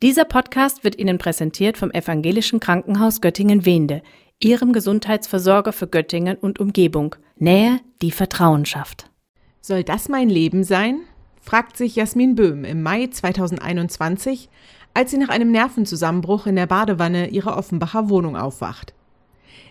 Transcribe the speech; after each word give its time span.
Dieser 0.00 0.24
Podcast 0.24 0.84
wird 0.84 0.96
Ihnen 0.96 1.18
präsentiert 1.18 1.76
vom 1.76 1.90
Evangelischen 1.90 2.60
Krankenhaus 2.60 3.20
Göttingen-Wende, 3.20 4.02
Ihrem 4.38 4.72
Gesundheitsversorger 4.72 5.72
für 5.72 5.88
Göttingen 5.88 6.36
und 6.36 6.60
Umgebung. 6.60 7.16
Nähe, 7.36 7.80
die 8.00 8.12
Vertrauen 8.12 8.64
schafft. 8.64 9.10
Soll 9.60 9.82
das 9.82 10.08
mein 10.08 10.28
Leben 10.28 10.62
sein? 10.62 11.00
fragt 11.40 11.76
sich 11.76 11.96
Jasmin 11.96 12.36
Böhm 12.36 12.62
im 12.62 12.80
Mai 12.80 13.08
2021, 13.08 14.48
als 14.94 15.10
sie 15.10 15.18
nach 15.18 15.30
einem 15.30 15.50
Nervenzusammenbruch 15.50 16.46
in 16.46 16.54
der 16.54 16.68
Badewanne 16.68 17.30
ihrer 17.30 17.56
Offenbacher 17.56 18.08
Wohnung 18.08 18.36
aufwacht. 18.36 18.94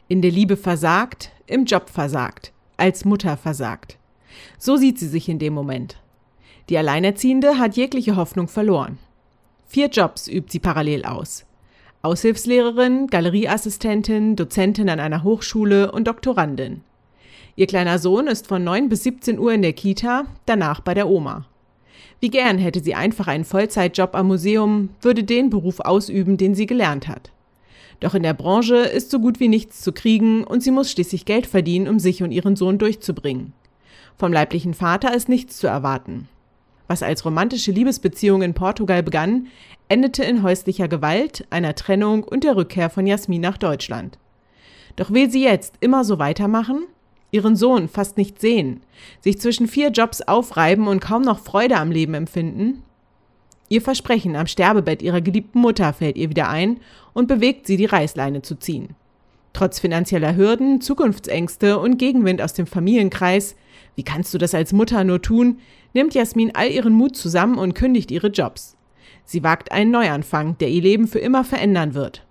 In 0.09 0.21
der 0.21 0.31
Liebe 0.31 0.57
versagt, 0.57 1.31
im 1.45 1.63
Job 1.63 1.89
versagt, 1.89 2.51
als 2.75 3.05
Mutter 3.05 3.37
versagt. 3.37 3.97
So 4.57 4.75
sieht 4.75 4.99
sie 4.99 5.07
sich 5.07 5.29
in 5.29 5.39
dem 5.39 5.53
Moment. 5.53 6.01
Die 6.67 6.77
Alleinerziehende 6.77 7.57
hat 7.57 7.77
jegliche 7.77 8.17
Hoffnung 8.17 8.49
verloren. 8.49 8.97
Vier 9.69 9.87
Jobs 9.87 10.29
übt 10.29 10.49
sie 10.49 10.59
parallel 10.59 11.03
aus. 11.03 11.45
Aushilfslehrerin, 12.01 13.07
Galerieassistentin, 13.07 14.37
Dozentin 14.37 14.89
an 14.89 15.01
einer 15.01 15.23
Hochschule 15.23 15.91
und 15.91 16.07
Doktorandin. 16.07 16.81
Ihr 17.57 17.67
kleiner 17.67 17.99
Sohn 17.99 18.27
ist 18.27 18.47
von 18.47 18.63
9 18.63 18.87
bis 18.87 19.03
17 19.03 19.37
Uhr 19.37 19.51
in 19.51 19.61
der 19.61 19.73
Kita, 19.73 20.25
danach 20.45 20.79
bei 20.79 20.93
der 20.93 21.09
Oma. 21.09 21.47
Wie 22.21 22.29
gern 22.29 22.59
hätte 22.59 22.81
sie 22.81 22.95
einfach 22.95 23.27
einen 23.27 23.43
Vollzeitjob 23.43 24.15
am 24.15 24.27
Museum, 24.27 24.89
würde 25.01 25.25
den 25.25 25.49
Beruf 25.49 25.81
ausüben, 25.81 26.37
den 26.37 26.55
sie 26.55 26.65
gelernt 26.65 27.09
hat. 27.09 27.31
Doch 27.99 28.15
in 28.15 28.23
der 28.23 28.33
Branche 28.33 28.77
ist 28.77 29.11
so 29.11 29.19
gut 29.19 29.41
wie 29.41 29.49
nichts 29.49 29.81
zu 29.81 29.91
kriegen 29.91 30.45
und 30.45 30.63
sie 30.63 30.71
muss 30.71 30.91
schließlich 30.91 31.25
Geld 31.25 31.45
verdienen, 31.45 31.89
um 31.89 31.99
sich 31.99 32.23
und 32.23 32.31
ihren 32.31 32.55
Sohn 32.55 32.77
durchzubringen. 32.77 33.53
Vom 34.17 34.31
leiblichen 34.31 34.73
Vater 34.73 35.13
ist 35.13 35.27
nichts 35.27 35.57
zu 35.57 35.67
erwarten. 35.67 36.29
Was 36.87 37.03
als 37.03 37.25
romantische 37.25 37.71
Liebesbeziehung 37.71 38.41
in 38.41 38.53
Portugal 38.53 39.03
begann, 39.03 39.47
endete 39.89 40.23
in 40.23 40.43
häuslicher 40.43 40.87
Gewalt, 40.87 41.45
einer 41.49 41.75
Trennung 41.75 42.23
und 42.23 42.43
der 42.43 42.55
Rückkehr 42.55 42.89
von 42.89 43.05
Jasmin 43.05 43.41
nach 43.41 43.57
Deutschland. 43.57 44.17
Doch 44.95 45.11
will 45.11 45.29
sie 45.29 45.43
jetzt 45.43 45.75
immer 45.79 46.03
so 46.03 46.19
weitermachen? 46.19 46.85
Ihren 47.31 47.55
Sohn 47.55 47.89
fast 47.89 48.17
nicht 48.17 48.39
sehen, 48.39 48.81
sich 49.19 49.39
zwischen 49.39 49.67
vier 49.67 49.89
Jobs 49.89 50.21
aufreiben 50.21 50.87
und 50.87 51.01
kaum 51.01 51.21
noch 51.21 51.39
Freude 51.39 51.77
am 51.77 51.91
Leben 51.91 52.13
empfinden? 52.13 52.83
Ihr 53.69 53.81
Versprechen 53.81 54.37
am 54.37 54.47
Sterbebett 54.47 55.01
ihrer 55.01 55.19
geliebten 55.19 55.59
Mutter 55.59 55.91
fällt 55.91 56.17
ihr 56.17 56.29
wieder 56.29 56.49
ein 56.49 56.79
und 57.13 57.27
bewegt 57.27 57.67
sie, 57.67 57.75
die 57.75 57.85
Reißleine 57.85 58.41
zu 58.41 58.55
ziehen. 58.55 58.95
Trotz 59.57 59.79
finanzieller 59.79 60.35
Hürden, 60.35 60.81
Zukunftsängste 60.81 61.79
und 61.79 61.97
Gegenwind 61.97 62.43
aus 62.43 62.53
dem 62.53 62.67
Familienkreis 62.67 63.55
wie 63.97 64.03
kannst 64.03 64.31
du 64.31 64.37
das 64.37 64.53
als 64.53 64.71
Mutter 64.71 65.03
nur 65.03 65.23
tun? 65.23 65.57
nimmt 65.93 66.13
Jasmin 66.13 66.51
all 66.53 66.69
ihren 66.69 66.93
Mut 66.93 67.17
zusammen 67.17 67.57
und 67.57 67.73
kündigt 67.73 68.11
ihre 68.11 68.27
Jobs. 68.27 68.77
Sie 69.25 69.41
wagt 69.41 69.71
einen 69.71 69.89
Neuanfang, 69.89 70.55
der 70.59 70.69
ihr 70.69 70.83
Leben 70.83 71.07
für 71.07 71.17
immer 71.17 71.43
verändern 71.43 71.95
wird. 71.95 72.23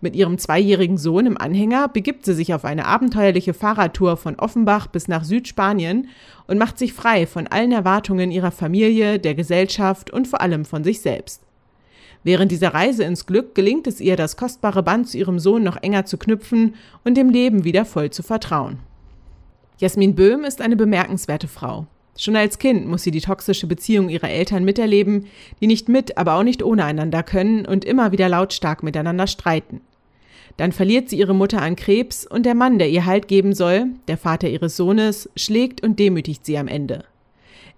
Mit 0.00 0.16
ihrem 0.16 0.36
zweijährigen 0.36 0.98
Sohn 0.98 1.26
im 1.26 1.38
Anhänger 1.38 1.86
begibt 1.86 2.24
sie 2.24 2.34
sich 2.34 2.52
auf 2.52 2.64
eine 2.64 2.86
abenteuerliche 2.86 3.54
Fahrradtour 3.54 4.16
von 4.16 4.34
Offenbach 4.40 4.88
bis 4.88 5.06
nach 5.06 5.22
Südspanien 5.22 6.08
und 6.48 6.58
macht 6.58 6.76
sich 6.76 6.92
frei 6.92 7.28
von 7.28 7.46
allen 7.46 7.70
Erwartungen 7.70 8.32
ihrer 8.32 8.50
Familie, 8.50 9.20
der 9.20 9.36
Gesellschaft 9.36 10.10
und 10.10 10.26
vor 10.26 10.40
allem 10.40 10.64
von 10.64 10.82
sich 10.82 11.00
selbst. 11.00 11.44
Während 12.24 12.52
dieser 12.52 12.72
Reise 12.72 13.04
ins 13.04 13.26
Glück 13.26 13.54
gelingt 13.54 13.86
es 13.86 14.00
ihr, 14.00 14.16
das 14.16 14.36
kostbare 14.36 14.82
Band 14.82 15.08
zu 15.08 15.18
ihrem 15.18 15.38
Sohn 15.38 15.62
noch 15.62 15.82
enger 15.82 16.04
zu 16.04 16.18
knüpfen 16.18 16.74
und 17.04 17.16
dem 17.16 17.30
Leben 17.30 17.64
wieder 17.64 17.84
voll 17.84 18.10
zu 18.10 18.22
vertrauen. 18.22 18.78
Jasmin 19.78 20.14
Böhm 20.14 20.44
ist 20.44 20.60
eine 20.60 20.76
bemerkenswerte 20.76 21.48
Frau. 21.48 21.86
Schon 22.16 22.36
als 22.36 22.58
Kind 22.58 22.86
muss 22.86 23.02
sie 23.02 23.10
die 23.10 23.22
toxische 23.22 23.66
Beziehung 23.66 24.08
ihrer 24.08 24.28
Eltern 24.28 24.64
miterleben, 24.64 25.26
die 25.60 25.66
nicht 25.66 25.88
mit, 25.88 26.18
aber 26.18 26.34
auch 26.34 26.42
nicht 26.42 26.62
ohne 26.62 26.84
einander 26.84 27.22
können 27.22 27.66
und 27.66 27.84
immer 27.84 28.12
wieder 28.12 28.28
lautstark 28.28 28.82
miteinander 28.82 29.26
streiten. 29.26 29.80
Dann 30.58 30.72
verliert 30.72 31.08
sie 31.08 31.18
ihre 31.18 31.34
Mutter 31.34 31.62
an 31.62 31.76
Krebs 31.76 32.26
und 32.26 32.44
der 32.44 32.54
Mann, 32.54 32.78
der 32.78 32.90
ihr 32.90 33.06
Halt 33.06 33.26
geben 33.26 33.54
soll, 33.54 33.86
der 34.06 34.18
Vater 34.18 34.48
ihres 34.48 34.76
Sohnes, 34.76 35.30
schlägt 35.34 35.82
und 35.82 35.98
demütigt 35.98 36.44
sie 36.44 36.58
am 36.58 36.68
Ende. 36.68 37.04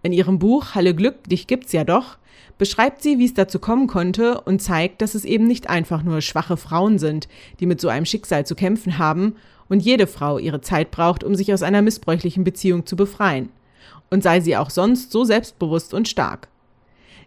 In 0.05 0.13
ihrem 0.13 0.39
Buch 0.39 0.75
Halle 0.75 0.95
Glück, 0.95 1.25
dich 1.31 1.47
gibt's 1.47 1.73
ja 1.73 1.83
doch, 1.83 2.19
beschreibt 2.59 3.03
sie, 3.03 3.19
wie 3.19 3.25
es 3.25 3.33
dazu 3.33 3.59
kommen 3.59 3.87
konnte 3.87 4.39
und 4.43 4.61
zeigt, 4.61 5.01
dass 5.01 5.15
es 5.15 5.25
eben 5.25 5.47
nicht 5.47 5.71
einfach 5.71 6.03
nur 6.03 6.21
schwache 6.21 6.59
Frauen 6.59 6.99
sind, 6.99 7.27
die 7.59 7.65
mit 7.65 7.81
so 7.81 7.89
einem 7.89 8.05
Schicksal 8.05 8.45
zu 8.45 8.55
kämpfen 8.55 8.99
haben 8.99 9.37
und 9.71 9.81
jede 9.81 10.07
Frau 10.07 10.37
ihre 10.37 10.61
Zeit 10.61 10.91
braucht, 10.91 11.25
um 11.25 11.35
sich 11.35 11.55
aus 11.55 11.63
einer 11.63 11.81
missbräuchlichen 11.81 12.45
Beziehung 12.45 12.85
zu 12.85 12.97
befreien. 12.97 13.49
Und 14.11 14.23
sei 14.23 14.41
sie 14.41 14.59
auch 14.59 14.69
sonst 14.69 15.11
so 15.11 15.25
selbstbewusst 15.25 15.95
und 15.95 16.07
stark. 16.07 16.49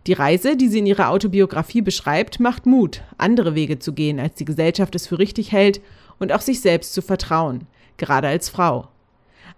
Die 0.06 0.14
Reise, 0.14 0.56
die 0.56 0.68
sie 0.68 0.78
in 0.78 0.86
ihrer 0.86 1.10
Autobiografie 1.10 1.82
beschreibt, 1.82 2.40
macht 2.40 2.68
Mut, 2.68 3.02
andere 3.18 3.56
Wege 3.56 3.80
zu 3.80 3.92
gehen, 3.92 4.20
als 4.20 4.36
die 4.36 4.46
Gesellschaft 4.46 4.94
es 4.94 5.08
für 5.08 5.18
richtig 5.18 5.52
hält 5.52 5.82
und 6.20 6.32
auch 6.32 6.42
sich 6.42 6.62
selbst 6.62 6.94
zu 6.94 7.02
vertrauen, 7.02 7.66
gerade 7.98 8.28
als 8.28 8.50
Frau. 8.50 8.90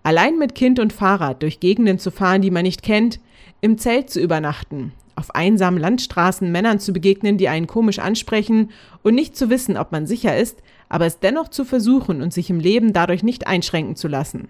Allein 0.03 0.37
mit 0.37 0.55
Kind 0.55 0.79
und 0.79 0.93
Fahrrad 0.93 1.41
durch 1.43 1.59
Gegenden 1.59 1.99
zu 1.99 2.11
fahren, 2.11 2.41
die 2.41 2.51
man 2.51 2.63
nicht 2.63 2.83
kennt, 2.83 3.19
im 3.61 3.77
Zelt 3.77 4.09
zu 4.09 4.21
übernachten, 4.21 4.93
auf 5.15 5.35
einsamen 5.35 5.79
Landstraßen 5.79 6.49
Männern 6.51 6.79
zu 6.79 6.93
begegnen, 6.93 7.37
die 7.37 7.49
einen 7.49 7.67
komisch 7.67 7.99
ansprechen 7.99 8.71
und 9.03 9.15
nicht 9.15 9.35
zu 9.35 9.49
wissen, 9.49 9.75
ob 9.75 9.91
man 9.91 10.07
sicher 10.07 10.38
ist, 10.38 10.63
aber 10.88 11.05
es 11.05 11.19
dennoch 11.19 11.49
zu 11.49 11.65
versuchen 11.65 12.21
und 12.21 12.33
sich 12.33 12.49
im 12.49 12.59
Leben 12.59 12.93
dadurch 12.93 13.23
nicht 13.23 13.47
einschränken 13.47 13.95
zu 13.95 14.07
lassen. 14.07 14.47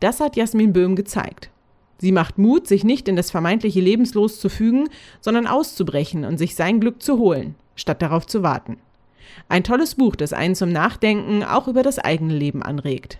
Das 0.00 0.20
hat 0.20 0.36
Jasmin 0.36 0.72
Böhm 0.72 0.96
gezeigt. 0.96 1.50
Sie 1.98 2.12
macht 2.12 2.38
Mut, 2.38 2.66
sich 2.66 2.84
nicht 2.84 3.08
in 3.08 3.16
das 3.16 3.30
vermeintliche 3.30 3.80
Lebenslos 3.80 4.40
zu 4.40 4.48
fügen, 4.48 4.88
sondern 5.20 5.46
auszubrechen 5.46 6.24
und 6.24 6.38
sich 6.38 6.54
sein 6.54 6.80
Glück 6.80 7.02
zu 7.02 7.18
holen, 7.18 7.54
statt 7.74 8.02
darauf 8.02 8.26
zu 8.26 8.42
warten. 8.42 8.78
Ein 9.48 9.64
tolles 9.64 9.94
Buch, 9.94 10.16
das 10.16 10.32
einen 10.32 10.54
zum 10.54 10.70
Nachdenken 10.70 11.42
auch 11.42 11.68
über 11.68 11.82
das 11.82 11.98
eigene 11.98 12.34
Leben 12.34 12.62
anregt. 12.62 13.18